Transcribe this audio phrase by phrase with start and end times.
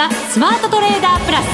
[0.00, 1.46] ザ・スマートトレーダープラス。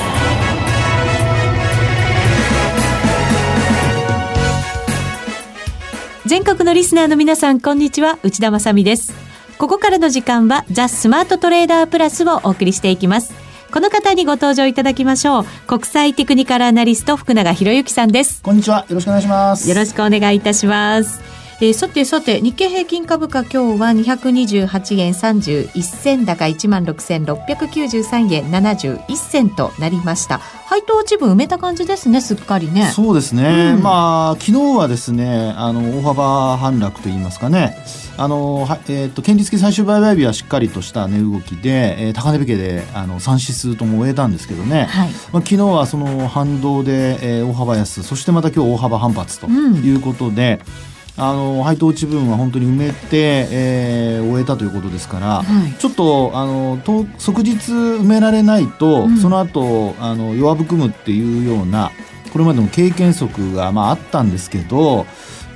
[6.27, 8.21] 全国のリスナーの皆さんこんにちは。
[8.23, 9.13] 内田まさです。
[9.59, 13.35] ここからの時間はザ・スマートトレーダープラスをお送りしていきます。
[13.73, 15.45] この方にご登場いただきましょう。
[15.67, 18.43] 国際テクニカルアナリスト福永博之さんです。
[18.45, 18.87] こんにちは。
[18.89, 19.69] よろしくお願いします。
[19.69, 21.21] よろしくお願いいたします
[21.59, 30.37] えー、さてさて日経平均株価今日は228円31銭高1万6693円71銭となりました。
[30.37, 32.91] 配当一部埋めた感じですねすっかりね。
[32.95, 37.75] そうですね、うん、まあ昨日はですねあの大幅反落といいますかね。
[38.19, 61.91] あのえーと、権利付き最終売買日はしっかりとした値動きで、えー、高値引けであの3指数とも終えたんですけどね、はい、まあ、昨日はその反動で、えー、大幅安そしてまた今日大幅反発ということで、うんあの配当値分は本当に埋めて、えー、終えたということですから、はい、ちょっとあのと即日埋められないと、うん、その後あの弱含むっていうような
[62.33, 65.07] これまでの経験則が、まあ、あったんですけど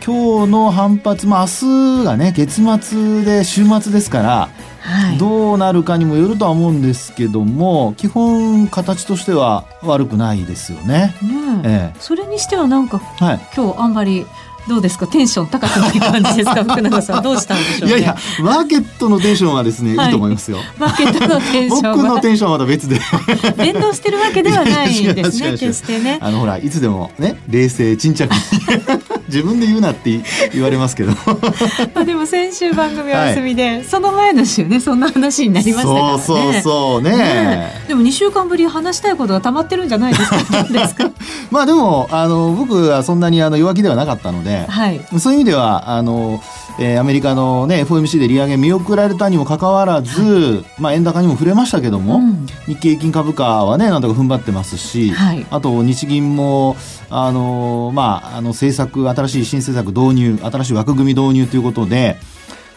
[0.05, 4.49] 今日の反発、まあ、明日がね月末で週末ですから、
[4.81, 11.15] はい、どうなるかにもよるとは思うんですけども基本形としては悪くないですよね。
[11.23, 14.25] うん、ええ、それにしてはなんか、はい、今日あんまり
[14.69, 15.06] どうですか？
[15.06, 16.62] テンション高くない感じですか？
[16.64, 20.12] 福永さんどうしたんでしょう、ね、いやいやマーケットのテンションはですね、はい、いい。
[20.12, 20.58] と思いますよ。
[20.78, 23.00] マーケットのテンション僕のテンションはまた別で。
[23.56, 26.19] 連動してるわけではないんですね決してね。
[26.20, 28.28] あのほらいつでもね冷静沈着
[29.31, 30.20] 自分で言うなって
[30.53, 31.12] 言われますけど。
[31.95, 36.22] まあでも先週番組お休みで、はい、その前の週ねそんな話になりましたからね。
[36.22, 41.11] そうそうそうね、ね、でも2週間ぶり話したいことが溜まってるんじゃないですかですか。
[41.50, 46.42] まあでもあの僕はそんなにあの弱気ではなかったので、はい、そういう意味ではあの、
[46.79, 56.77] えー、アメリカの、ね、FOMC で利上げ見送られたにもかかわらず、はい、まあ、円高にも触れましたけども、うん、日経平均株価はねなんとか踏ん張ってますし、はい、あと日銀も
[57.11, 62.17] あの、まあ、あの政策新しい新政策導入新しい枠組み導入ということで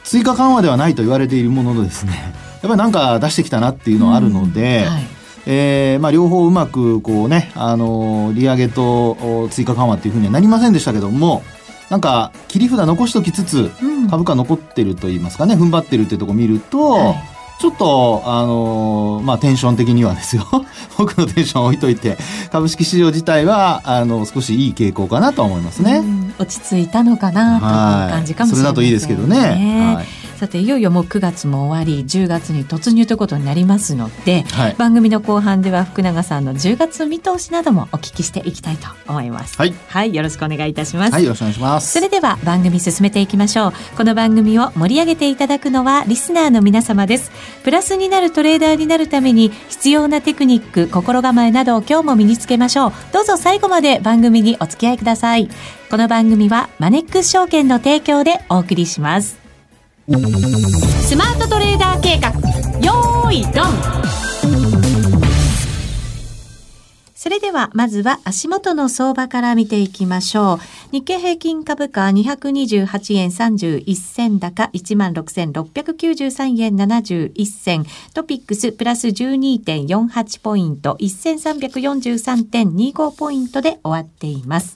[0.03, 4.83] 追加緩和ではないと言われているもののですねやっぱりなんか出してきたなっていうのはあるので。
[4.85, 4.93] うん。
[4.93, 5.03] はい。
[5.45, 11.43] えーまあ、両方うまくこうね、あの利上げと追加緩和っていうふうにはなりませんでしたけども、
[11.89, 13.71] なんか切り札残しときつつ、
[14.09, 17.15] 株価残ってると言いますかね踏ん張ってるっていうところ見ると、はい、
[17.59, 20.45] ちょっとあのまあテンション的にはですよ。
[20.97, 22.17] 僕のテンション置いといて
[22.51, 26.03] 株式市場自体はあの少しいい傾向かなと思いますね。
[26.39, 27.67] 落ち着いたのかなとい
[28.09, 29.95] う感じかもしれない、ね、それだといいですけどね。
[29.95, 39.57] はいさていよいよもう9月も終わり10月に突入ということになりますので、はい、番組の後半では福永さんの10月見通しなどもお聞きしていきたいと思います。
[39.57, 41.13] はい、はい、よろしくお願いいたします。
[41.13, 41.91] はい、よろしくお願いします。
[41.91, 43.73] それでは番組進めていきましょう。
[43.95, 47.31] この番組を盛り上げていただくのはリスナーの皆様です。
[47.63, 52.93] プラスになるトレーダーになるために必要なテクニック、心構えなどを今日も身につけましょう。
[53.11, 55.49] どうぞ最後まで番組にお付き合いください。
[55.89, 59.42] この番組はマネックス証券の提供でお送りします。
[60.05, 62.31] スマートトレーダー計画
[62.81, 63.63] よーいドン
[67.15, 70.57] それではまずは足元の相場から見ていきましょう。
[70.91, 77.85] 日経平均株価228円31銭高16,693円71銭。
[78.13, 84.75] トピックスプラス12.48ポイント1343.25ポイントで終わっています。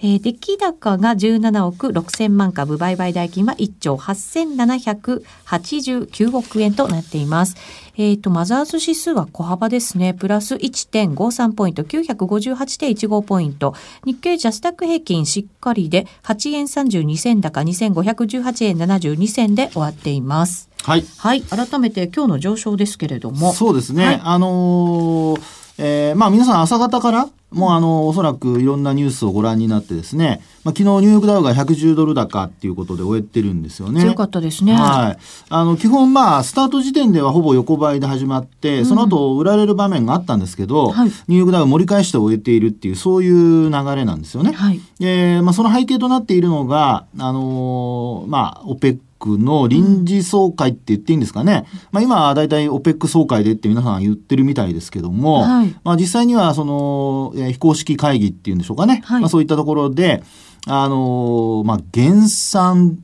[0.00, 7.56] えー、出来高が17億6000万株、売買代金は1兆8789億円となっています。
[7.96, 10.14] えっ、ー、と、マザーズ指数は小幅ですね。
[10.14, 13.74] プラス1.53ポイント、958.15ポイント。
[14.04, 20.70] 日経ジャスタック平均しっかりで8円32銭高2518円72銭で終わっています。
[20.84, 21.04] はい。
[21.18, 21.42] はい。
[21.42, 23.52] 改めて今日の上昇ですけれども。
[23.52, 24.06] そうですね。
[24.06, 34.02] はい、あのーえー、まあ皆さん朝方からもうあの、おそらくいろんなニュースをご覧になってですね、まあ昨日ニューヨークダウが110ドル高っていうことで終えてるんですよね。
[34.02, 34.74] 強かったですね。
[34.74, 35.18] はい。
[35.48, 44.52] あの、基本まあ、スタート時点ではほぼ横ばいで始まって、その後売られる場面があったんですけど、はい、ニューヨークダウ盛り返して終えているっていう、そういう流れなんですよね。
[44.52, 44.80] はい。
[45.00, 51.66] えー、まあその背景となっているのが、あのー、まあ、オペックの臨時総会って言っていいんですかね。
[51.72, 59.02] うん、まあ今はだいたい OPEC 総会でって皆さん言ってるみたいですけども、はい、まあ実際にはその、えー、非公式会議っていうんでしょうかね。
[59.04, 60.22] はい、まあそういったところで、
[60.66, 62.98] あのー、まあ減産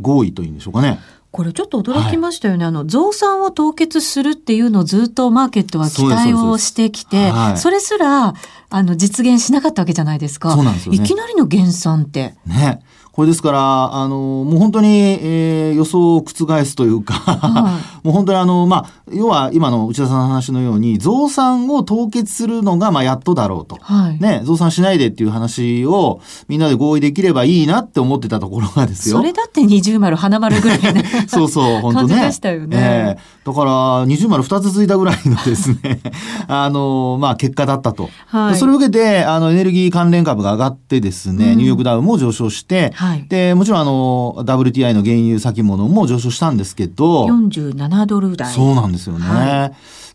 [0.00, 0.98] 合意というんでしょうかね。
[1.32, 8.34] これちょっと驚きましたよね、はい、あの増産を凍結するっていうのをずっとマーケットは期待をしてきてそはい、それすら
[8.68, 10.52] あの実現しなかったわけじゃないですか。
[10.52, 12.34] そうなんですよ、ね、いきなりの減産って。
[12.46, 12.82] ね。
[13.12, 23.76] これですから、あの、もう本当に、えー、予想を覆すというかはい、もう本当にあの、まあ、要は今の内田さんの話のように、増産を凍結するのが、まあ、やっとだろうと。
[23.82, 29.18] はい、ね、増産しないでっていう話を、みんなで合意できればいいなって思ってたところがですよ。
[29.18, 30.80] それだって二重丸、花丸ぐらい
[31.28, 32.08] そうそう、本当ね。
[32.08, 32.76] 感じでしたよね。
[32.78, 33.64] えー、だか
[34.00, 36.00] ら、二重丸二つついたぐらいのですね、
[36.48, 38.08] あの、まあ、結果だったと。
[38.28, 48.52] はい、それを受けて、あの、エネルギー関連株が上がってですね、うん、ニューヨークダウンも上昇して、はい、で、もちろんあの、WTI の原油先物も上昇したんですけど、47ドル台。
[48.52, 49.26] そうなんですよね。
[49.26, 49.72] はい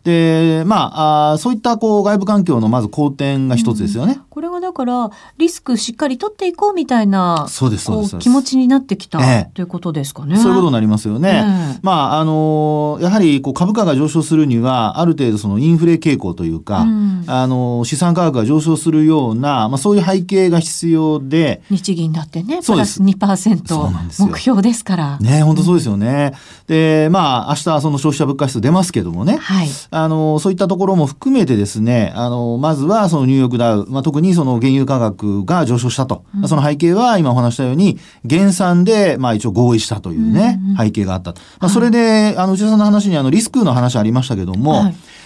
[0.08, 8.18] で、まあ、あそういったこう外部環境のまず好転が一つですよね、うん、これはだから、リスクしっかり取っていこうみたいな、そうです、そうです。
[8.18, 10.38] 気持ちになってきた、ええ、ということですかね。
[10.38, 11.44] そういうことになりますよね。
[11.76, 21.60] え、まあ、あの、やはりこう株価が上昇するには、ある程度そのインフレ傾向というか、うん、あの、資産価格が上昇するような、まあ、そういう背景が必要で。
[21.68, 25.18] 日銀だってね、プラス2%目標ですから。
[25.18, 26.32] ね、本当そうですよね。
[26.66, 29.36] で、まあ、明日その消費者物価指数出ますけどもね。
[29.38, 29.68] はい。
[29.98, 36.24] あの、そういったところも含めてですね、あの、まずはそのニューヨークダウ、まあ、特にその原油価格が上昇したと。
[36.40, 41.32] うん、その背景は今お話したように、減産で、まあ一応合意したというね、うんうん、背景があった。
[41.60, 44.82] まあ、それで、あの、内田さんの話にあの、リスクの話ありましたけども、はい、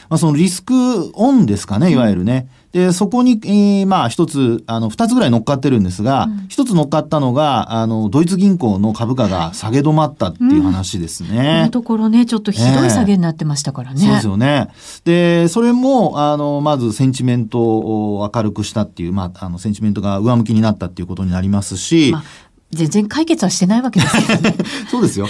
[0.09, 0.75] まあ、そのリスク
[1.15, 2.49] オンですかね、いわゆるね。
[2.73, 11.29] で、そこに、えー、まあ、一つ、あの、二つぐらい乗っかってるんですが、一、うん、つ乗っかったのが、あの、ドイツ銀行の株価が下げ止まったっていう話ですね。
[11.29, 14.01] うん、このところね、ちょっとひどい下げになってましたからね。
[14.03, 14.69] えー、そうですよね。
[15.05, 24.55] で、それも、あの、まずセンチメントを明るくしたっていう、まあ、あの、センチメントが上向きになったっていうことになりますし、まあ全然解決はしてないわけですよね。
[24.91, 25.27] そうですよ。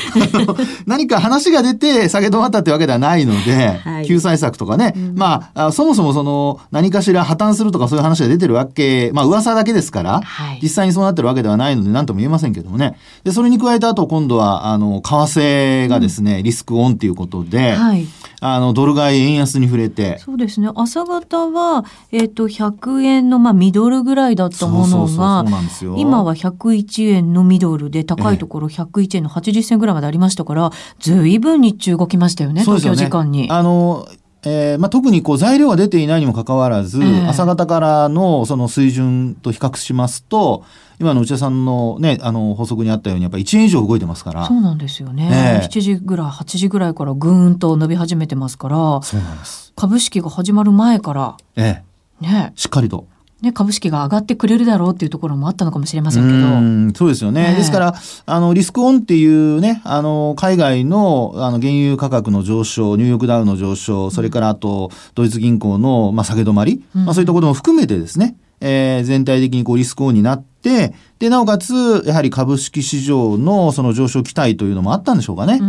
[0.86, 12.96] 何か話が出て下げ止まったってわけではないので、はい、救済策とかね、うん、まあ、そもそもその何かしら破綻するとかそういう話が出てるわけ、まあ噂だけですから、はい、実際にそうなってるわけではないので何とも言えませんけどもね。
[13.24, 18.06] で、それに加えてあと今度は、あの、為替がですね、うん、リスクオンっていうことで、はい
[18.44, 20.18] あの、ドル買い円安に触れて。
[20.18, 20.68] そうですね。
[20.74, 25.44] 朝方は、えっ、ー、と、100円の、まあ、ミドルぐらいだったものが、
[25.96, 33.48] 今は101円のミドルで、高いところ101円の80銭ぐらいまでありましたから、ずいぶん日中動きましたよね、東京時間に。
[33.48, 34.08] あの、
[34.44, 40.64] えーまあ、特にこう材料が出ていないにもかかわらず、えー、朝方からのその水準と比較しますと、
[40.98, 44.46] 今の内田さんのね、あの、法則にあったように、やっぱり1円以上動いてますから。
[44.46, 45.60] そうなんですよね。
[45.62, 49.72] えー、7時ぐらい、8時ぐらいからぐーんと伸び始めてますから、そうなんです。
[49.76, 51.82] 株式が始まる前から、え
[52.20, 52.52] えね。
[52.56, 53.06] しっかりと。
[53.42, 56.36] ね、株式が上がってくれるだろうっていうところもあったのかもしれませんけど。
[56.36, 57.54] うそうですよね。
[57.56, 57.94] ですから、
[58.24, 70.94] あの、リスクオンっていうね、あの、海外の、あの、原油価格の上昇、ニューヨークダウの上昇、それからあと、ドイツ銀行の、まあ、下げ止まり、うん、まあ、そういったことも含めてですね、えー、全体的にこうリスクオンになって、で、
[71.28, 75.60] なおかつ、やはり株式市場のその上昇期待というのもあったんでしょうかね。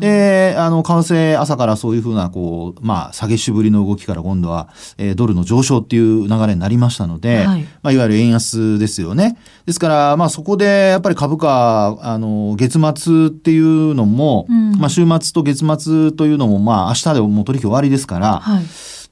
[0.00, 4.68] で、あの、為替朝からそういうふうな、こう、まあ、下げしぶりの動きから今度は、
[4.98, 9.38] えー、ドルの上昇っていう流れになりましたので、はい、まあ、いわゆる円安ですよね。
[9.66, 14.46] ですから、まあ、そこで、やっぱり株価、あの、月末っていうのも、
[14.78, 18.64] まあ、週末と月末というのも、まあ、明日でもう取引終わりですから、はい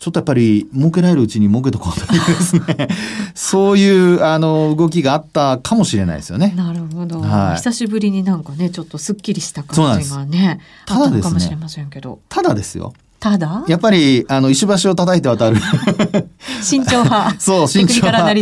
[0.03, 2.89] ちょっとやっぱり儲けられるうちに儲けとこうというですね。
[3.37, 6.55] そういうあの動きがあったかもしれないですよね。
[6.57, 11.57] なるほど、はい、久しぶりになんかねちょっとすっきりした感じがねただですね。
[12.29, 12.95] ただですよ。
[13.21, 13.65] ただ？
[13.69, 15.59] やっぱり、あの、石橋を叩いて渡る。
[16.63, 17.35] 慎重派。
[17.41, 18.35] そう、慎重派。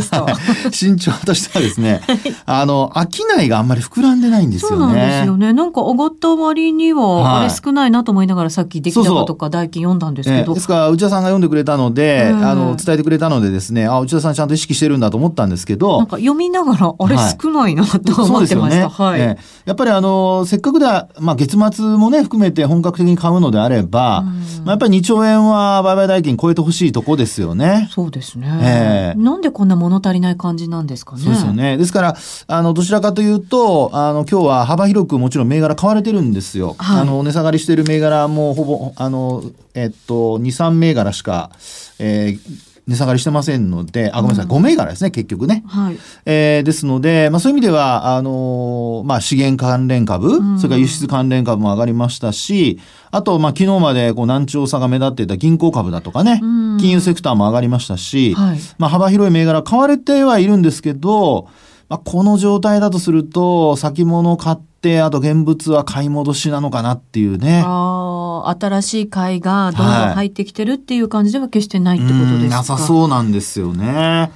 [0.70, 2.00] 慎重 派としてはですね、
[2.46, 4.76] あの、商いがあんまり膨らんでないんですよね。
[4.76, 5.52] そうなんですよね。
[5.52, 10.36] なんか上がった割には、あれ少ないなと思いながらさっき出来高とか代金読んだんですけど。
[10.38, 15.98] そうそうですから、内田さんが読んでくれたので、あの、伝えてくれたのでですね、あ、内田さんちゃんと意識してるんだと思ったんですけど。
[15.98, 18.88] なんか読みながら、あれ少ないなと思ってました。
[18.88, 19.20] はい。
[19.20, 24.22] ね、やっぱりあの、せっかくでは、まあ月末もね、含めて本格的に買うのであれば、
[24.64, 27.88] まあ、やっぱり2兆円は売買代金超えてほしいとこですよね。
[27.90, 28.48] そうですね。
[28.62, 31.22] えー、なんでこんな物足りない感じなんですかね。
[31.22, 31.76] そうですよね。
[31.76, 36.76] ですから、あの、どちらかというと、あの、今日は幅広くもちろん銘柄買われてるんですよ。
[36.78, 39.42] はい、あの、値下がりしてる銘柄もほぼ、あの、
[39.74, 41.50] えっと、2、3銘柄しか、
[41.98, 45.62] えー、値下がりしてませんので、あ、ごめんなさい、5銘柄ですね、結局ね。
[45.66, 45.98] はい。
[46.26, 52.80] えー、ですので、まあそういう意味では、あのー、まあ資源関連株、うん、それから輸出関連株も上がりましたし、
[53.10, 61.48] あと、まあ昨日までこう難聴さが目立っていた銀行株だとかね、うん、金融セクターも上がりましたし、はい、まあ幅広い銘柄買われてはいるんですけど、
[61.88, 64.69] まあ、この状態だとすると、先物買って、
[65.02, 67.62] あと現物は買い戻しなのかなっていうね。
[67.64, 74.30] ああ、新しい買いがどんどん入ってきてるっていう感じでは決してないってことですか、はい、なさそうなんですよね。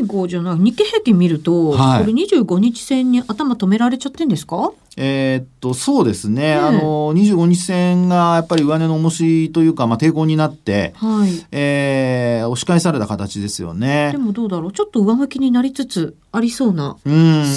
[0.00, 4.72] ミニ225じゃない日経平均見ると、はい、これ25日線に頭止められちゃってんですか？
[4.96, 11.46] えー、っとそうですね、あの25日線がやっぱり上値の重しというか、まあ、抵抗になって、はい。
[11.50, 14.10] えー、押し返された形ですよね。
[14.12, 14.72] でもどうだろう？
[14.72, 16.96] ちょっと上向きになりつつありそうな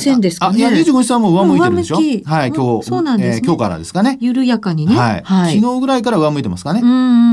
[0.01, 0.59] 線ですかね。
[0.59, 1.95] いや25日線も上向いてるでしょ？
[1.97, 2.01] は
[2.45, 3.35] い今日、そうなんです、ね。
[3.37, 4.17] えー、今日からですかね。
[4.21, 6.81] 緩やかにね、はい、はい、昨日ぐらいから上向いてますかね。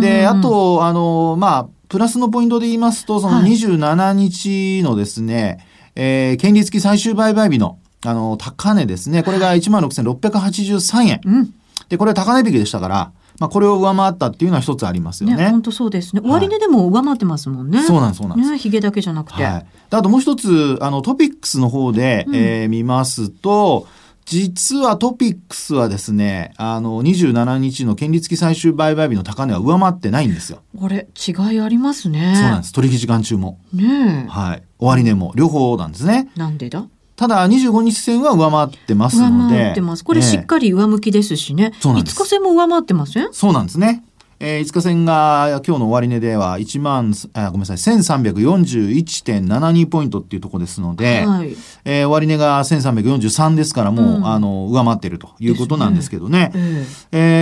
[0.01, 5.59] であとあのまあプラスのポイントで言いますとその27日のですね、はい、
[5.97, 9.23] えー、権利付き最終売買日のあの、高値ですね。
[9.23, 11.21] これが16,683円。
[11.25, 11.55] うん、
[11.89, 15.51] で、これ高値引きでしたから、まあ、これを上回ったっていうのは一つありますよね。
[15.51, 16.23] 本当、そうですね。
[16.25, 17.83] 終値でも上回ってますもんね。
[17.83, 18.51] そうなんです、そうなんです。
[18.51, 19.45] ね、ヒゲだけじゃなくて。
[19.45, 19.67] はい。
[19.91, 23.87] あともう一つ、あの、トピックスの方で、うん、えー、見ますと、
[24.25, 30.63] 実はトピックスはですね、あの、27日の権利付き最終売買日の高値は上回ってないんですよ。
[30.79, 32.33] これ、違いありますね。
[32.37, 32.73] そうなんです。
[32.73, 33.59] 取引時間中も。
[33.73, 34.63] ねはい。
[34.79, 36.31] 終値も、両方なんですね。
[36.37, 36.87] なんでだ？
[37.15, 39.55] ただ25日線は上回ってますので。
[39.57, 40.05] 上回ってます。
[40.05, 41.71] これしっかり上向きですしね。
[41.71, 42.17] ねそうなんです。
[42.17, 43.29] 5日線も上回ってません？
[43.33, 44.03] そうなんですね。
[44.45, 56.33] えー、5日線が今日の終値では1万、あごめんなさい、1341.72ポイントっていうところですので、はい、えー、終値が1343ですからもう、うん、あの、上回ってるということなんですけどね。
[56.33, 56.51] ね。
[56.55, 56.85] えー、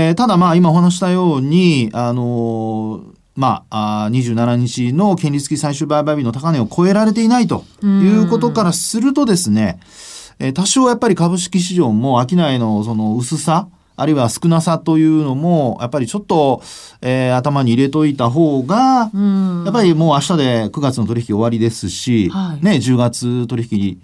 [0.08, 3.00] えー、ただまあ今お話したように、あのー
[3.36, 9.80] まあ、あ27日の権利付き最終売買日の高値を超えられていないということからするとですね、
[10.38, 13.68] えー、多少やっぱり株式市場も商いのその薄さ、
[14.00, 16.62] あるいは少なさというのも、やっぱりちょっと、
[17.02, 24.00] えー、頭に入れといた方が、やっぱりもう明日で9月の取引終わりですし、はい、ね、10月取引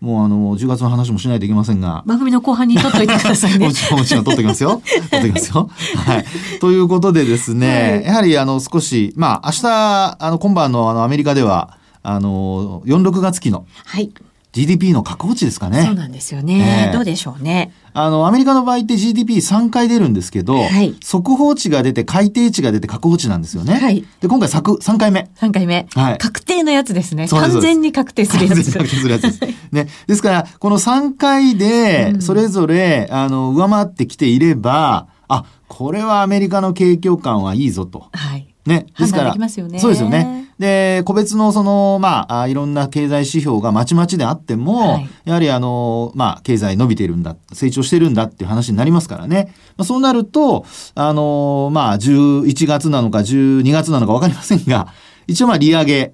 [0.00, 2.04] もうあの、10月の話もしないといけませんが。
[2.06, 3.66] 番組の後半に取っといてくださいね。
[3.66, 4.80] もちろん、もちろん取っときますよ。
[5.10, 5.68] 取っときますよ。
[6.06, 6.24] はい。
[6.60, 14.10] ということでですね、はい、やはりあの、少し、まあ、明日、あの、今晩のあの、アメリカでは、あの、4、6月期の、はい。
[14.52, 15.84] GDP の確保値ですかね。
[15.84, 16.88] そうなんですよね。
[16.88, 17.72] えー、どうでしょうね。
[17.92, 23.74] あの、アメリカの場合って GDP3 回出るんですけど、はい、速報値が出て、改定値が出て、確保値なんですよね。
[23.74, 24.04] はい。
[24.20, 25.30] で、今回作、3回目。
[25.36, 25.86] 3回目。
[25.94, 26.18] はい。
[26.18, 27.28] 確定のやつですね。
[27.28, 28.54] 完全に確定するやつ。
[28.54, 29.40] 完全に確定するやつです。
[29.72, 29.88] ね。
[30.08, 38.08] ですから、この3回で、それぞれ、あの、上回ってきていれば、あ、これはアメリカの景況感はいいぞと。
[38.12, 38.48] はい。
[38.66, 38.86] ね。
[38.98, 40.49] ですから、ね、そうですよね。
[40.60, 49.54] で、個別のその、まあ、いろんな経済指標がまちまちであっても、はい、やはりあの、まあ、経済伸びてるんだ、成長してるんだっていう話になりますからね。
[49.78, 54.88] まあ、そうなると、あの、まあ、11月なのか12月なのかわかりませんが、
[55.26, 56.12] 一応まあ、利上げ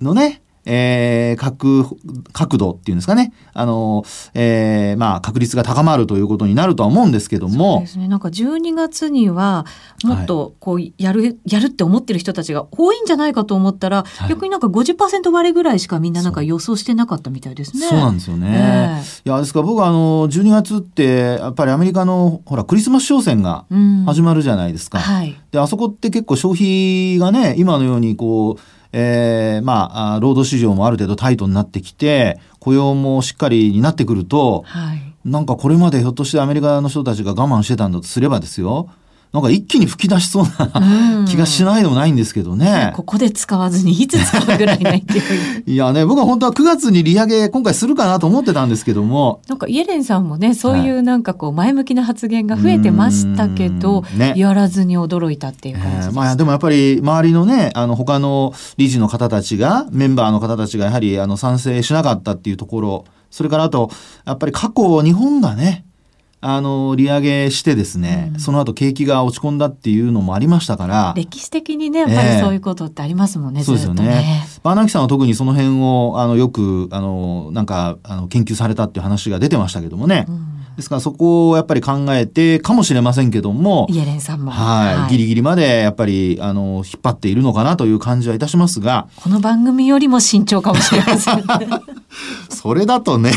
[0.00, 1.96] のね、はいえー、角、
[2.32, 3.32] 角度っていうんですかね。
[3.54, 7.76] あの、えー、まあ、確率が高まるということになるとは思うんですけども。
[7.76, 8.08] そうですね。
[8.08, 9.64] なんか12月には、
[10.04, 17.86] もっと、こう、やる、はい、やるって思ってる人たちが多いんじゃないかと思ったら、はい、逆になんか50%割れぐらいしかみんななんか予想してなかったみたいですね。
[17.86, 18.48] そうなんですよね。
[18.50, 23.64] えー、いや、ですから僕はあの、12月って、やっぱりアメリカの、ほら、クリスマス商戦が
[24.06, 24.98] 始まるじゃないですか。
[24.98, 25.36] うん、はい。
[25.50, 38.88] で、あそこって結構消費がね、今のようにこう、えー、まあ、労働市場もある程度タイトになってきて、雇用もしっかりになってくると、はい、なんかこれまでひょっとしてアメリカの人たちが我慢してたんだとすればですよ、
[39.32, 42.92] なんか一気に吹き出しそうな気がしないでもないんですけどね。
[42.96, 45.62] ここで使わずにいつ使うぐらいないっていう。
[45.70, 49.40] いやね、僕は本当は9月に利上げ今回するかなと思ってたんですけども。
[49.48, 63.90] なんかイエレンさんもね、そういうなんかこう前向きな発言が増えてましたけど、ね、やらずに驚いたっていう感じです、えー、まあでもやっぱり周りのね、あの他の理事の方たちが、メンバーの方たちがやはりあの賛成しなかったっていうところ、それからあと、
[64.26, 65.84] やっぱり過去日本がね、
[66.42, 71.12] あの、利上げしてですね、うん、その後景気が落ち込んだっていうのもありましたから。
[71.16, 74.04] 歴史的にね、やっぱりそういうことってありますもんね、えー、そうですよね。
[74.04, 80.26] ねバーナキさんは特にその辺を、あの、よく、あの、なんか、あの、研究されたっていう話が出てましたけどもね。
[80.28, 84.50] うんですからそこをやっぱり考えてかもしれませんけども、イエレンさんも。
[84.50, 84.96] はい。
[84.96, 89.06] はい、ギリギリまでやっぱり、あの、引っ張っているのかなという感じはいたしますが。
[89.16, 91.44] この番組よりも慎重かもしれません、
[92.50, 93.32] それだとね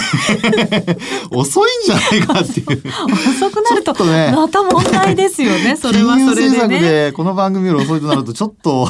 [1.32, 2.84] 遅いんじゃないかっていう。
[3.30, 6.80] 遅くなると、ね、また問題ですよね、 それはそれで、ね。
[6.80, 8.89] でこの番組より遅いとなるとちょっと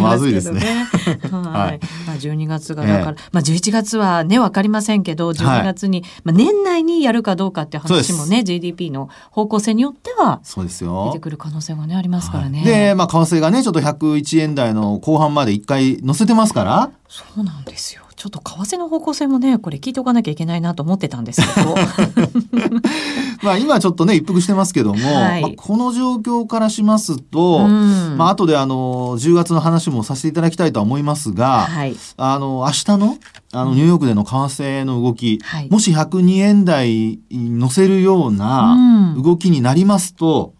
[0.00, 0.86] まずいですね。
[1.30, 1.80] はい。
[2.06, 11.06] まあ12月がだから、まあ11月はね、わかりませんけど、12月に、まあ年内にやるかどうかって話もね、GDP の方向性によっては、そうですよ。
[11.12, 12.62] 出てくる可能性がね、ありますからね。
[12.64, 16.90] で、まあ為替がね、ちょっと101円台の後半まで一回乗せてますから。
[17.08, 18.02] そうなんですよ。
[18.16, 21.74] ちょっと為替の方向性もねこれ聞いておかなきゃいけないなと思ってたんですけど。
[23.42, 33.18] まあ今ちょっとね一服してますけども、はい、まあ、この状況からしますと、うん、まあ後であの10月の話もさせていただきたいとは思いますが、はい、あの明日の
[33.52, 40.54] あのニューヨークでの為替の動き、はい、もし102円台に乗せるような動きになりますと、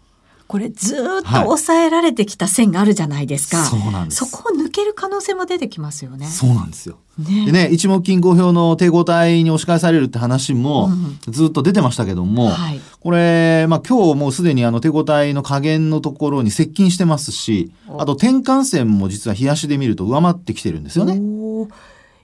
[0.47, 4.25] これずっと抑えられてきた線があるじゃないですか、はい、そうなんです。
[4.25, 6.27] そこを抜ける可能性も出てきますよね。
[6.27, 10.89] そうなんですよ、ね、でね一目金公表の抵抗体に押し返されるって話も
[11.27, 21.19] ずっと出てましたけども、うんはい、これ、まあ、今日もうすでにあの抵抗体の加減のところに接近してますしあと転換線も実は冷やしで見ると上回ってきてるんですよね。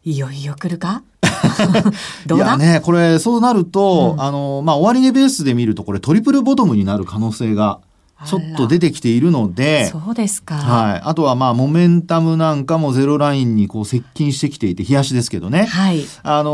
[0.04, 1.04] いよいよ来るか？
[2.34, 7.80] いやねこれそうなると、うん、あのまあ終値ベースで見るとこれトリプルボトムになる可能性が
[8.26, 10.56] ちょっと出てきているので、そうですか。
[10.56, 11.02] はい。
[11.04, 15.66] あとはまあ、モメンタムなんかもゼロラインにこう接近してきていて、冷やしですけどね。
[15.66, 16.04] はい。
[16.24, 16.52] あの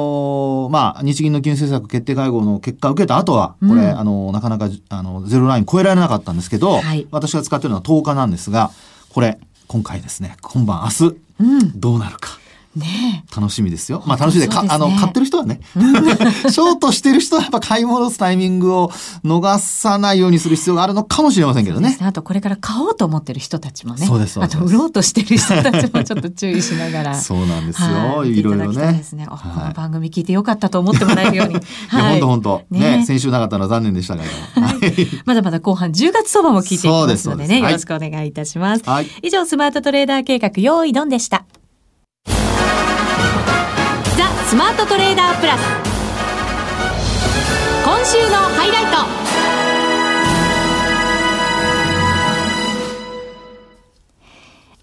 [0.68, 8.72] ー、まあ、日銀の金融政策決定会合の結果を受けた後は、これ、うん、あのー、なかなか、あの、ゼロライン超えられなかったんですけど、はい、私が使ってるのは10日なんですが、
[9.10, 12.40] これ、今回ですね、今晩明日、うん、どうなるか。
[12.78, 14.04] ね楽しみですよ。
[14.06, 18.92] まあ楽しみで、か、あの、買ってる人はね、 ショートしてる人はやっぱ買い戻すタイミングを
[19.24, 21.90] 逃さないようにする必要があるのかもしれませんけどね。
[21.90, 24.06] ねあとこれから買おうと思ってる人たちもね。
[24.06, 24.42] そうです。
[24.42, 27.16] あと売ろうとしてる人たちもちょっと注意しながら。
[27.22, 27.88] そうなんですよ。
[27.88, 28.94] はい、いろいろね。
[28.94, 31.56] ですね、この番組聞いてよかったと思ってもらえるように。
[31.90, 32.20] はい。
[32.20, 32.62] 本当本当。
[32.72, 34.24] ね先週なかったのは残念でしたが。
[34.24, 35.08] はい。
[35.26, 38.84] まだまだ後半10月相場も聞いていきますのでね、よろしくお願いいたします。
[38.86, 39.08] はい。
[39.22, 41.46] 以上、スマートトレーダー計画、用意ドンでした。
[44.48, 45.62] スマートトレーダープラス
[47.84, 49.18] 今週のハイライト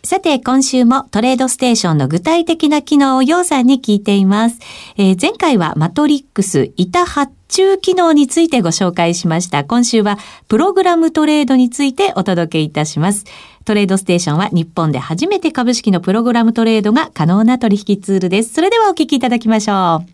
[0.06, 4.58] さて、今週もトレードステーションの具体的な機能をようさんに聞いています。
[4.98, 9.64] えー、前回はマトリックス、板発注機能についてご紹介しました。
[9.64, 13.24] 今週はプログラムトレードについてお届けいたします。
[13.64, 18.52] トレードステーションは日本で初めて株式のプログラムトレードが可能な取引ツールです。
[18.52, 20.04] それではお聞きいただきましょ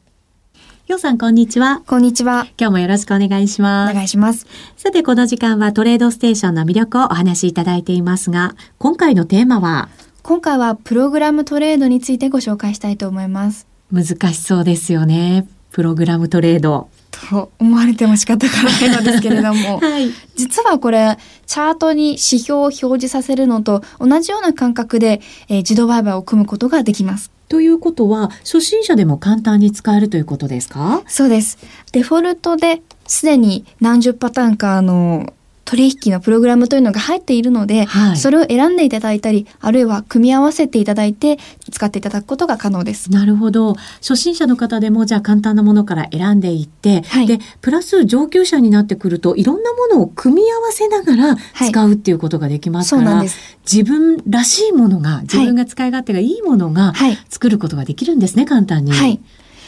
[0.87, 0.91] う。
[0.91, 1.83] ようさん、こんにちは。
[1.87, 2.47] こんにちは。
[2.59, 3.91] 今日もよろしくお願いします。
[3.91, 4.47] お願いします。
[4.77, 9.89] さて、この時間はトレードステーションの魅力をお話しいただいていますが、今回のテーマは？
[10.23, 13.67] 今回はプログラムトレードについてご紹介したいと思います。
[13.91, 15.49] 難しそうですよね。
[15.73, 16.89] プログラムトレード。
[17.11, 27.31] と思われても仕方がないのですけれども、 はい、実はこれチャートに指標を表示させるのと同じような感覚で、えー、自動売買を組むことができます。
[27.49, 31.03] ということは初心者でも簡単に使えるということですか？
[31.09, 31.59] そうです。
[31.93, 35.33] デフォルトですでに何十パターンかあの
[35.71, 41.39] 取引のプログラムというのが入っているので、はい、それを選んでいただいたりあるいは組み合わせていただいて
[41.71, 43.13] 使っていただくことが可能です。
[43.13, 43.75] なるほど。
[44.01, 53.29] 初心者の方でもじゃあ簡単なものから選んでいって、はい、でプラス上級者になってくるといろんなものを組み合わせながら使うっていうことができますから、はい、
[53.63, 56.95] 自分らしいものが自分が使い勝手がいいものが
[57.29, 58.93] 作ることができるんですね、簡単に。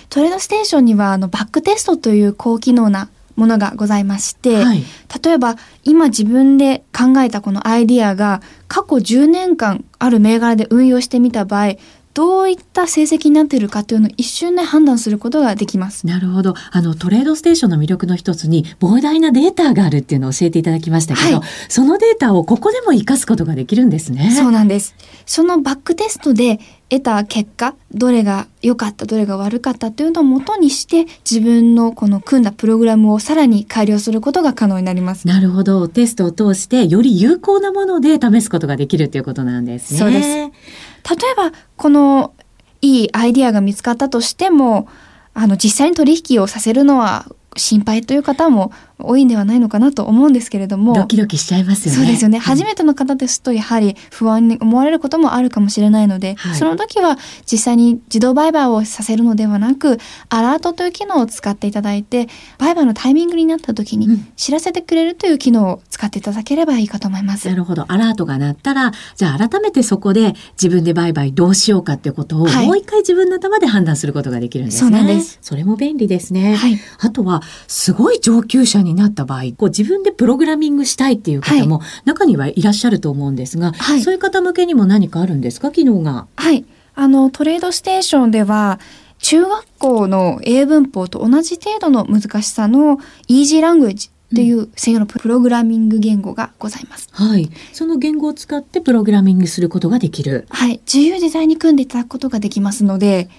[0.09, 4.85] トレードステーションにはあのバックテストという高機能なものがございまして、はい、
[5.23, 11.77] 例えば今自分で考えたこのアイディアが過去10年間ある銘柄で運用してみた場合
[12.15, 16.07] どういった成績になっているかというのを一瞬で判断することができます。
[16.07, 16.55] なるほど。
[16.71, 24.31] あのトレードステーションの魅力の一つに膨大なデータがあるっていうのを教えていただきましたけど、はい、そのデータをここでも活かすことができるんですね。
[24.31, 24.95] そうなんです。
[25.25, 26.61] そのバックテストで
[26.93, 42.35] 得た結果どれが良かったどれが悪かったというのをもとにして自分のこの組んだプログラムをさらに改良することが可能になりますなるほどテストを通してより有効なもので試すことができるということなんですねそうです例えばこの
[42.81, 44.89] いいアイディアが見つかったとしても
[45.35, 48.73] あの実際に取引をさせるのは心配という方も
[49.07, 50.95] 多いんではないのかなと思うんですけれども。
[50.95, 51.99] ドキドキしちゃいますよね。
[51.99, 57.19] そうですよね、うん、初めての方ですとやはり不安に思われることもあるかもしれないので、はい、その時は
[57.51, 67.85] 実際に自動売買をさせるのではなくアラートという機能を使っていただいて売買のタイミングになった時に知らせてくれるという機能を使っていただければいいかと思います、なるほど。
[67.89, 74.81] アラートが鳴ったらじゃあ改めてそこで自分で売買どうしようかっていうことを、はい、もう一回自分の頭で判断することができるんですね。
[74.81, 75.39] そうなんです。
[75.41, 85.71] それも便利ですね、はい、あとはすごい上級者になった場合こう自分でプログラミングしたいっていう方も中にはいらっしゃると思うんですが、はい、そういう方向けにも何かあるんですか？
[85.71, 86.27] 機能が。
[86.37, 88.79] はいあのトレードステーションでは
[89.19, 97.09] 中学校の英文法と同じ程度の難しさのイージーラングエッジっていう専用のプログラミング言語がございます。
[97.13, 97.51] はい。
[97.73, 100.47] その言語を使ってプログラミングすることができる。
[100.51, 100.81] はい。
[100.87, 103.31] 自由自在に組んでいただくことができますので、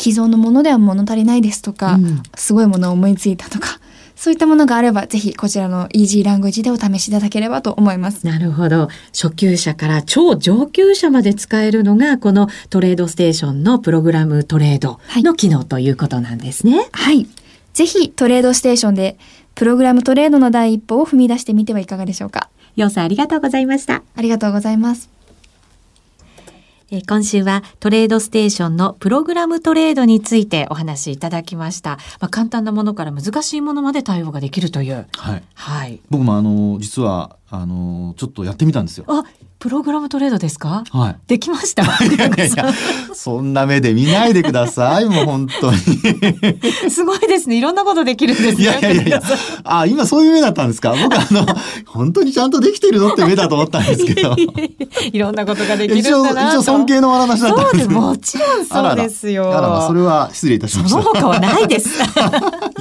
[0.00, 3.80] 既存のものでは物足りないですとか、うん、すごいものを思いついたとか、
[4.22, 8.24] そういったものがあれば、ぜひこちらの Easy ラングジでお試しいただければと思います。
[8.24, 8.88] なるほど。
[9.12, 16.88] 初級者から超上級者まで使えるのが、このトレードステーションのプログラムトレードの機能ということなんですね。
[16.92, 17.26] はい。
[17.72, 19.18] ぜひトレードステーションで、
[19.56, 22.48] プログラムトレードの第一歩を踏み出してみてはいかがでしょうか。
[22.76, 24.04] ようさんありがとうございました。
[24.14, 25.10] ありがとうございます。
[26.94, 31.92] え今週はトレードステーションのプログラムトレードについてお話しいただきました。
[32.20, 35.06] まあ、簡単なものから難しいものまで対応ができるという。
[35.16, 35.42] はい。
[35.54, 36.00] はい。
[36.10, 39.04] 僕もあの、実は、あの、ちょっとやってみたんですよ。
[39.08, 39.24] あ、
[39.58, 40.84] プログラムトレードですか？
[40.90, 41.16] はい。
[41.28, 42.72] できました いやいやいや、
[43.12, 45.78] そんな目で見ないでください、もう本当に。
[46.90, 47.58] すごいですね。
[47.58, 48.62] いろんなことできるんですね。
[48.64, 49.22] いやいやいや。
[49.64, 50.94] あ、今そういう目だったんですか？
[51.00, 51.46] 僕あの、
[51.86, 54.34] 本当にちゃんとできてるのって目だと思ったんですけど。
[55.12, 59.56] いろんなことができるんだな一応、一応尊敬の話だったんです、ね、もちろんそうですよ。
[59.56, 61.02] あらら、それは失礼いたしました。
[61.02, 61.90] その他はないです。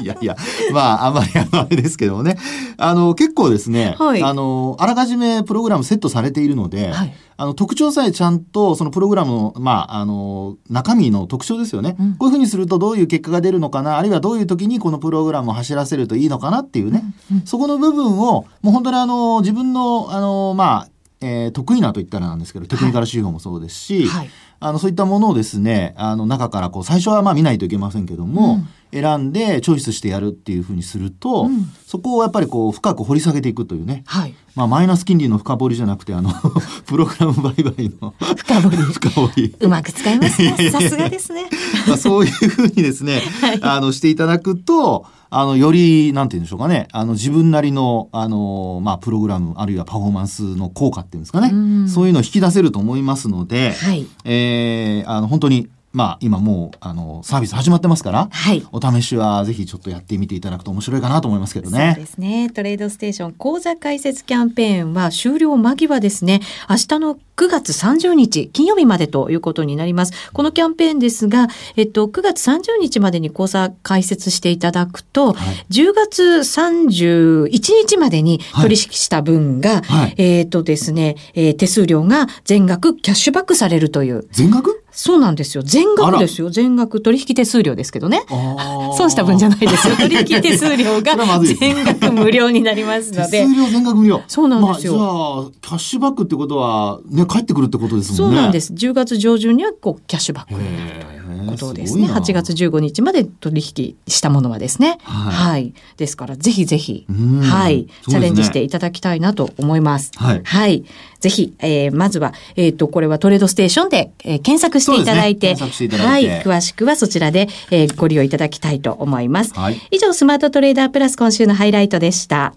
[0.02, 0.38] いやいや、
[0.72, 2.38] まあ、あんまりあの、あれですけどもね。
[2.78, 7.14] あの、結構ですね、はい、あの、あらかじめプログラムセットされているので、はい。
[7.38, 20.90] あの特徴さえちゃんとそのプログラムの,、まあ、あの中身の特徴ですよね、うん、こういうふうにするとどういう結果が出るのかなあるいはどういう時にこのプログラムを走らせるといいのかなっていうね、うんうん、そこの部分をもう本当にあの自分のあの、まあ
[21.22, 36.32] えー、得意なと言ったらなんですけどテクニカル指標もそうですし、はい、あのそういったものをですねあの中からこう最初はまあ見ないといけませんけども、うん選んでチョイスしてやるっていうふうにすると、うん、そこをやっぱりこう深く掘り下げていくというね、はい、まあマイナス金利の深掘りじゃなくてあの
[36.86, 38.78] プログラム売買の深掘り。
[38.94, 39.56] 深掘り。
[39.60, 40.70] うまく使いますね。
[40.70, 41.50] さすがですね、
[41.88, 46.88] まあ、そういうふうにですね、 はい、あのしていただくとあのよりなんて言うんでしょうかね。
[46.92, 51.52] あの自分なりのあのまあプログラムあるいはパフォーマンスの効果っていうんですかね、
[51.86, 58.66] うそういうのを引き出せると思いますので、はい、えー、あの本当にまあ、今もう、あの、サービス始まってますから、はい。
[58.72, 61.94] お試しはぜひちょっとやってみていただくと面白いかなと思いますけどね。
[61.96, 62.50] そうですね。
[62.50, 66.40] トレードステーション講座開設キャンペーンは終了間際ですね。
[66.70, 70.14] 明日の9月30日、金曜日までということになります。
[70.32, 84.28] このキャンペーンですが、えっと、9月30日までに講座開設していただくと、はい、10月31日までに取引した分が、はいはい、えっとですね、えー、手数料が全額キャッシュバックされるという。
[84.32, 84.82] 全額？
[84.92, 85.64] そうなんですよ。
[85.64, 86.50] 全額ですよ。
[86.50, 88.24] 全額取引手数料ですけどね。
[88.98, 89.96] 損した分じゃないですよ。
[89.98, 93.44] 取引手数料が全額無料になりますので。
[93.44, 94.22] 手数料全額無料。
[94.28, 94.98] そうなんですよ。
[94.98, 98.36] まあ、じゃあ、キャッシュバックってことは、ね、返ってくるってことですもんね。
[98.36, 98.74] そうなんです。
[98.74, 101.22] 10月上旬にはこうキャッシュバックになるという。
[101.52, 102.08] ことですね。
[102.08, 104.98] 8月15日まで取引したものはですね。
[105.04, 105.52] はい。
[105.52, 110.12] はい、ですから、ぜひぜひ、はい、チャレンジしていただきたいなと思います。
[110.16, 110.42] はい。
[110.44, 110.86] はい。
[111.20, 115.62] ぜひ、えー、まずは、えっ、ー、と、これはトレードステーションで、えー、検索していただいて、ね、
[115.98, 116.26] はい。
[116.42, 119.54] 詳しくはそちらで、えー、ご利用いただきたいと思います。
[119.54, 119.80] はい。
[119.92, 122.54] 以上、スマートトレーダープラス今週のハイライトでした。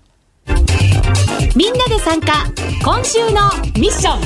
[1.57, 2.33] みんなで参加。
[2.85, 3.43] 今週の
[3.81, 4.21] ミッション。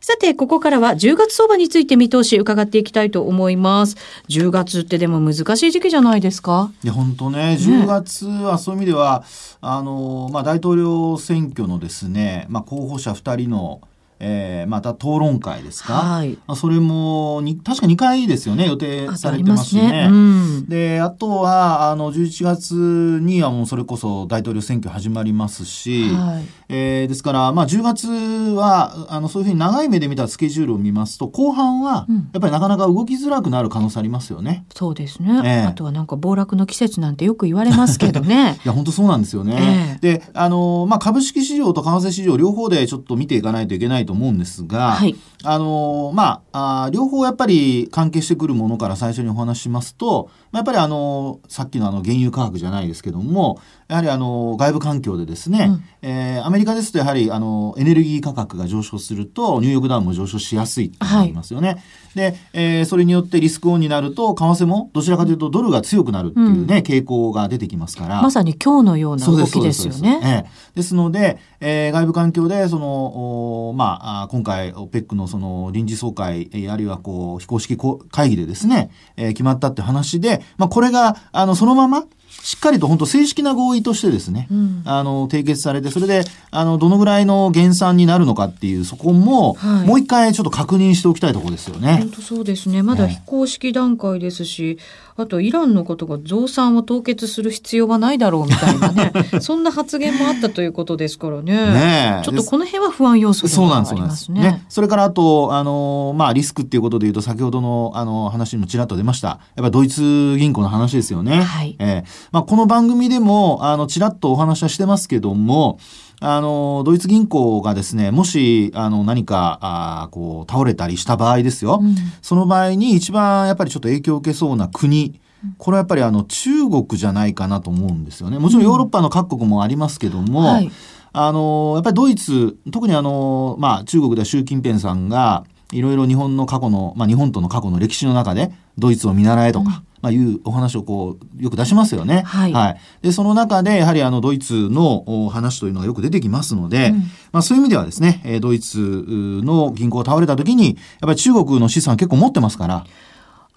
[0.00, 3.98] さて、ここからは10月相場について見通し伺っていきたいと思います。
[4.30, 6.70] 10月ってでも難しい時期じゃないですか。
[6.82, 9.26] いや、本当ね、10月はそういう意味では、ね、
[9.60, 13.82] あの、まあ、大統領選挙のですね、まあ、候補者2人の
[14.18, 19.86] えー、また討論会ですか、はい、まあ、それもに確か2回ですよね予定されてますしね。
[19.90, 20.08] ね。
[20.10, 22.74] うん、であとはあの11月
[23.22, 34.64] にはもうそれこそ大統領選挙始まりますし、はい、えー、ですから、まあ、10月はあのそういうふうに長い目で見たスケジュールを見ますと後半はやっぱりなかなか動きづらくなる可能性ありますよね。
[34.68, 38.58] うん、そうですね、えー、あとはなんか暴落の季節なんてよく言われますけどね。
[38.64, 39.98] いや本当そうなんですよね。
[40.00, 45.14] えー、であの、まあ、株式市場と為替市場両方でちょっと見ていかないといけないと思うんですが、はい、
[45.44, 61.68] あのまああ両方やっぱり関係してくるものから最初にお話ししますと、やっぱりあのさっきのあの原油価格じゃないですけどもやはりあの外部環境でですね、うん、えー、アメリカですとやはりあのエネルギー価格が上昇するとニューヨークダウンも上昇しやすいってなりますよね。
[61.68, 61.78] はい、
[62.14, 68.22] で、えー、それによってリスクオンになると為替もどちらかというとドルが強くなるっていうね、うん、傾向が出てきますから。
[68.22, 70.16] まさに今日のような動きですよね。
[70.16, 77.76] ですえー、ですので、えー、外部環境でそのまあ今回 OPEC のその臨時総会あるいはこう非公式
[78.10, 82.04] 会議でですね、えー、決まったって話で、まあ、これがあのそのまま
[82.46, 91.96] しっかりと本当正式な合意としてですね、うん、あの、締結されて、それで、あの、どのぐらいの減産になるのかっていう、そこも、はい、もう一回ちょっと確認しておきたいところですよね。
[91.98, 92.84] 本当そうですね。
[92.84, 94.78] まだ非公式段階ですし、
[95.16, 101.52] あとイランのことが増産を凍結する必要はないだろうみたいなね、 そんな発言もあったということですからね。
[101.52, 104.40] ねちょっとこの辺は不安要素でもありますね。
[104.40, 109.40] ねそれからあと、あの、まあ、リスクっていうことでいうと、先ほどの、あの、話にもちらっと出ました。
[109.56, 111.42] やっぱドイツ銀行の話ですよね。
[111.42, 111.74] はい。
[111.80, 115.78] えーまあ、この番組でも、あの、ちらっとお話はしてますけども、
[116.20, 125.18] あの、ドイツ銀行がですね、もし、あの、何か、あこう、倒れたりした場合ですよ、うん、その場合に一番やっぱりちょっと影響を受けそうな国、
[125.56, 128.38] これはやっぱりあの、中国じゃないかなと思うんですよね。
[128.38, 130.70] もちろんヨーロッパの各国もありますけども、うんはい、
[131.14, 142.22] あの、やっぱりドイツ、特にあの、まあ、中国では習近平さんが、いろいろ日本の過去の、まあ、日本との過去の歴史の中で、ドイツを見習えとか、まあ、いうお話をこう、よく出しますよね。
[142.26, 142.52] はい。
[142.52, 146.98] はい、で、その中で、やはりあの、ドイツの話というのがよく出てきますので、うん、
[147.32, 149.04] まあ、そういう意味ではですね、ドイツ
[149.42, 152.84] の銀行が倒れた時に、やっぱり中国の資産結構持ってますから、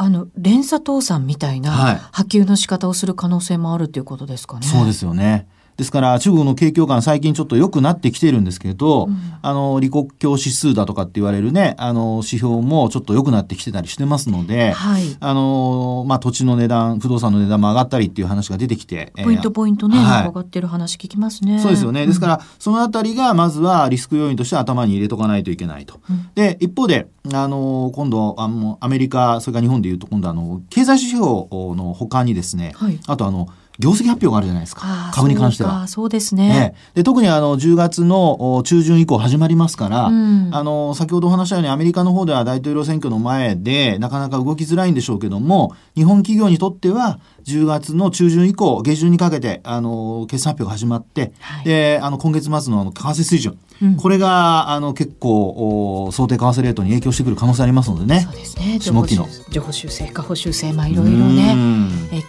[0.01, 4.65] あの連鎖倒産みたいな波及の仕方をする可能性もあるということですかね。
[4.65, 5.45] そうですよね。
[5.79, 21.59] ですから中国の景況感最近ちょっと良くなってきてるんですけど、うん、あの李克強指数だとかって言われるねあの指標もちょっと良くなってきてたりしてますので、はい、あのまあ土地の値段不動産の値段も上がったりっていう話が出てきてポイントポイントね、はい、上がってる話聞きますね。
[21.59, 22.05] そうですよね。
[22.05, 26.01] ですから、そのあたりがまずはリスク要因として頭に入れとかないといけないと。
[26.09, 33.47] うん、で一方であの今度あのアメリカそれから日本でいうと今度あの経済指標のほかにですね、はい、あとあの
[33.79, 35.11] 業績発表があるじゃないですか。
[35.13, 35.87] 株に関しては。
[35.87, 36.49] そうですね。
[36.49, 58.21] ねで特にあの10月の中旬以降始まりますから、うん、あの先ほどお話したようにアメリカの方では大統領選挙の前でなかなか動きづらいんでしょうけども、日本企業にとっては10月の中旬以降、下旬にかけて、あの、決算発表が始まって、はい、で、あの、今月末のあの為替水準、うん、これが、あの、結構、お想定為替レートに影響してくる可能性ありますのでね。
[58.21, 58.79] そうですね。
[58.79, 59.27] 下期の。
[59.49, 61.55] 情報修正、下方修正、まあ、いろいろね、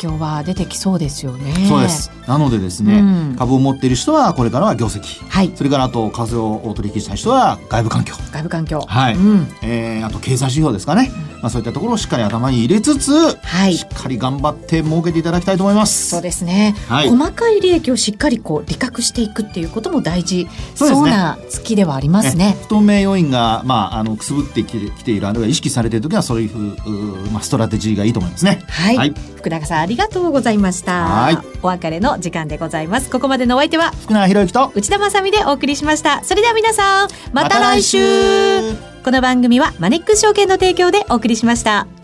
[0.00, 1.66] 影響は出てきそうですよね。
[1.68, 2.10] そうです。
[2.26, 5.28] なのでですね、株を持っている人は、これからは業績。
[5.28, 5.52] はい。
[5.54, 8.14] それから、あと、為替を取引した人は、外部環境。
[8.32, 8.80] 外部環境。
[8.80, 9.14] はい。
[9.14, 11.10] うん、えー、あと、経済指標ですかね。
[11.12, 13.76] うん、まあ、そういったところをしっかり頭に入れつつ、はい。
[13.76, 16.10] しっかり頑張って儲けていただきたいと思います。
[16.10, 22.56] そうですね、はい、細かい利益をしっかりこう理覚していくっていうことも大事そうな月ではありますね。
[22.62, 28.62] 不透明要因が、まあ、あのくすぶってきてきているあるいは意識されている時はそういうふう、まあ、ストラテジーがいいと思いますね。
[28.68, 31.04] はい、はい、福永さんありがとうございました。
[31.04, 33.10] はいお別れの時間でございます。
[33.10, 36.22] ここまでのお相手は福永博之と内田まさみでお送りしました。
[36.24, 41.99] それでは皆さんまた来週ま、この番組はマネックス証券の提供でお送りしました。